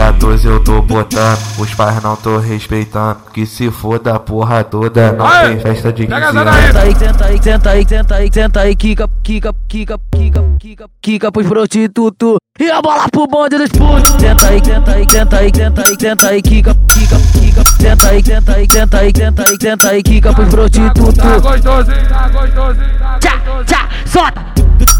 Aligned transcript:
Tem 0.00 0.12
14 0.12 0.46
eu 0.48 0.64
tô 0.64 0.80
botando, 0.80 1.38
os 1.58 1.74
pais 1.74 2.02
não 2.02 2.16
tô 2.16 2.38
respeitando. 2.38 3.18
Que 3.34 3.44
se 3.44 3.70
foda 3.70 4.14
a 4.14 4.18
porra 4.18 4.64
toda, 4.64 5.12
não 5.12 5.26
Aê, 5.26 5.48
tem 5.48 5.60
festa 5.60 5.92
de 5.92 6.06
15 6.06 6.14
pega 6.14 6.26
essa 6.26 6.40
anos. 6.40 6.74
daí. 6.74 6.96
Senta 6.96 7.24
aí, 7.26 7.42
senta 7.42 7.70
aí, 7.70 7.86
senta 7.86 8.14
aí, 8.14 8.30
senta 8.32 8.60
aí, 8.60 8.76
quica, 8.76 9.10
quica, 9.22 9.54
quica, 9.68 9.98
quica, 10.10 10.44
quica, 10.58 10.86
quica 11.02 11.30
pros 11.30 11.46
prostitutos. 11.46 12.36
E 12.58 12.70
a 12.70 12.80
bola 12.80 13.10
pro 13.10 13.26
bonde 13.26 13.58
dos 13.58 13.68
putos. 13.68 14.10
Senta 14.18 14.48
aí, 14.48 14.64
senta 14.64 14.92
aí, 14.92 15.06
senta 15.10 15.36
aí, 15.36 15.50
senta 15.54 15.82
aí, 15.86 15.96
senta 16.00 16.28
aí, 16.28 16.42
quica, 16.42 16.74
quica, 16.88 17.16
quica. 17.34 17.62
Senta 17.78 18.08
aí, 18.08 18.24
senta 18.24 18.52
aí, 18.54 18.66
senta 18.72 18.98
aí, 18.98 19.12
senta 19.14 19.42
aí, 19.42 19.56
senta 19.60 19.88
aí, 19.90 20.02
quica 20.02 20.32
pros 20.32 20.48
prostitutos. 20.48 21.14
Tá 21.14 21.38
gostosinho, 21.38 22.08
tá 22.08 22.28
gostosinho, 22.28 22.98
tá 22.98 23.18
Tchá, 23.18 23.36
gostosinho. 23.36 23.64
tchá, 23.66 23.88
solta! 24.06 24.49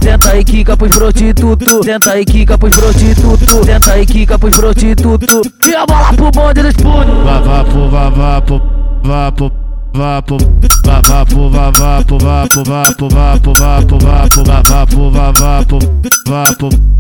Senta 0.02 0.30
aí, 0.30 0.45
quica 0.45 0.77
pros 0.77 0.90
prostitutos. 0.90 1.84
Senta 1.84 2.12
aí, 2.12 2.24
quica 2.24 2.58
pros 2.58 2.77
prostitutos. 2.77 3.64
Senta 3.64 3.92
aí, 3.92 4.06
quica 4.06 4.38
pros 4.38 4.56
prostitutos. 4.56 5.50
E 5.66 5.74
a 5.74 5.86
bola 5.86 6.12
pro 6.14 6.30
bonde 6.30 6.62
dos 6.62 6.74
putos. 6.74 7.24
Vavapo, 7.24 7.88
vavapo, 7.88 8.62
vapo, 9.05 9.52
vapo, 9.94 10.38
vavapo, 10.78 11.48
vavapo, 11.48 11.48
vapo, 11.50 12.18
vapo, 12.18 12.58
vapo, 12.58 12.98
vapo, 12.98 13.08
vapo, 13.08 13.08
vavapo, 13.08 13.08
vavapo, 13.08 13.08
vapo, 13.08 13.55
vapo, 13.55 14.05
vavapo, 14.05 14.44
vavapo, 14.44 15.10
vapo, 15.10 15.10
vapo, 15.10 15.78
vapo, 16.27 16.69
vapo. 16.69 17.00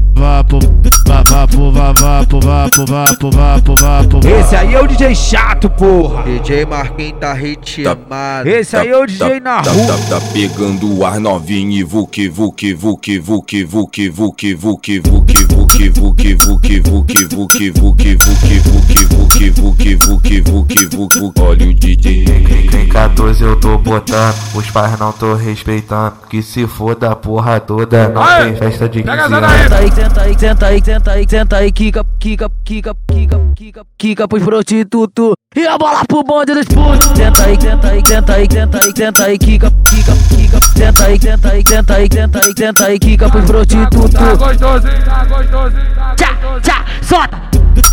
Esse 4.28 4.56
aí 4.56 4.74
é 4.74 4.80
o 4.80 4.86
DJ 4.86 5.14
chato, 5.14 5.70
porra. 5.70 6.24
DJ 6.24 6.66
Marquinhos 6.66 7.20
tá 7.20 7.32
ritmado. 7.32 8.48
Esse 8.48 8.76
aí 8.76 8.88
é 8.88 8.96
o 8.96 9.06
DJ 9.06 9.40
na 9.40 9.62
tá, 9.62 9.70
rua. 9.70 9.86
tá, 9.86 10.20
tá 10.20 10.26
pegando 10.32 10.98
o 10.98 11.04
ar 11.04 11.18
novinho 11.18 11.72
e 11.72 11.82
vuque, 11.82 12.28
vuque, 12.28 12.74
vuque, 12.74 13.18
vuque, 13.18 13.64
vuque, 13.64 14.08
vuque, 14.10 14.54
vuque, 14.54 15.00
vuque, 15.00 15.44
vuque, 15.70 15.88
vuque, 15.90 16.34
vuque, 16.34 16.80
vuque, 16.80 17.24
vuque, 17.28 17.70
vuque, 17.70 18.16
vuque, 18.16 18.16
vuque, 18.18 19.50
vuque, 19.50 19.50
vuque, 19.50 19.96
vuque, 19.96 20.40
vuque, 20.40 20.86
vuque, 20.86 21.40
olha 21.40 21.68
o 21.68 21.74
DJ. 21.74 22.24
Tem 22.70 22.88
14 22.88 23.42
eu 23.42 23.58
tô 23.58 23.78
botando, 23.78 24.34
os 24.54 24.70
pais 24.70 24.98
não 24.98 25.12
tô 25.12 25.34
respeitando. 25.34 26.16
Que 26.28 26.42
se 26.42 26.66
foda 26.66 27.12
a 27.12 27.16
porra 27.16 27.60
toda, 27.60 28.08
não 28.08 28.22
tem 28.38 28.56
festa 28.56 28.88
de 28.88 29.02
15 29.02 29.10
pega 29.10 29.22
essa 29.22 29.36
anos. 29.36 29.50
Senta 29.50 29.76
aí, 29.76 29.92
senta 29.92 30.20
aí, 30.20 30.38
senta 30.38 30.66
aí, 30.66 30.82
senta 30.84 31.10
aí, 31.12 31.26
senta 31.28 31.56
aí, 31.56 31.72
quica, 31.72 32.04
quica, 32.18 32.50
quica, 32.64 32.96
quica, 33.06 33.40
quica, 33.54 33.86
quica 33.96 34.28
pros 34.28 34.42
prostitutos. 34.42 35.39
E 35.56 35.66
a 35.66 35.76
bola 35.76 36.04
pro 36.06 36.22
bonde 36.22 36.54
dos 36.54 36.64
putos. 36.66 37.08
Senta 37.16 37.44
aí, 37.44 37.58
senta 37.60 37.88
aí, 37.88 38.02
senta 38.06 38.34
aí, 38.34 38.46
senta 38.48 38.78
aí, 38.78 38.92
senta 38.96 39.24
aí, 39.24 39.36
quica, 39.36 39.72
quica, 39.84 40.12
quica. 40.28 40.60
Senta 40.78 41.04
aí, 41.06 41.18
senta 41.20 41.48
aí, 41.50 41.64
senta 41.66 41.94
aí, 41.96 42.08
senta 42.12 42.38
aí, 42.38 42.54
senta 42.56 42.84
aí, 42.86 42.98
quica 43.00 43.28
pros 43.28 43.44
prostitutos. 43.46 44.10
Tá 44.12 44.34
gostosinho, 44.36 45.04
tá 45.04 45.24
gostosinho, 45.24 45.94
tá 45.96 46.14
Tchá, 46.14 46.32
gostosinho. 46.34 46.60
tchá, 46.60 46.84
solta! 47.02 47.42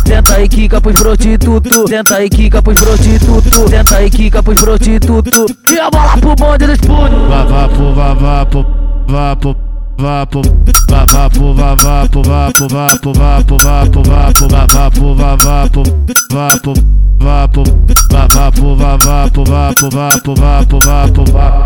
Senta 0.06 0.34
aí, 0.36 0.48
quica 0.48 0.80
pros 0.80 1.00
prostitutos. 1.00 1.90
Senta 1.90 2.14
aí, 2.14 2.30
quica 2.30 2.62
pros 2.62 2.80
prostitutos. 2.80 3.70
Senta 3.70 3.96
aí, 3.96 4.08
quica 4.08 4.40
pros 4.40 4.60
prostitutos. 4.60 5.56
E 5.72 5.80
a 5.80 5.90
bola 5.90 6.16
pro 6.16 6.36
bonde 6.36 6.64
dos 6.64 6.78
putos. 6.78 7.28
Vavapo, 7.28 7.92
vavapo, 7.92 8.66
vapo, 9.08 9.56
vapo, 9.98 10.42
vavapo, 10.88 11.54
vavapo, 11.54 12.22
vapo, 12.22 12.22
vapo, 12.22 12.68
vapo, 12.68 13.12
vapo, 13.12 13.52
vapo, 13.58 14.02
vavapo, 14.04 15.14
vavapo, 15.14 15.14
vapo, 15.16 15.82
vapo, 16.32 16.74
vavapo, 17.18 18.74
vavapo, 18.74 19.44
vapo, 19.44 19.88
vapo, 19.90 20.34
vapo, 20.34 20.78
vapo, 20.80 21.24
vapo. 21.24 21.57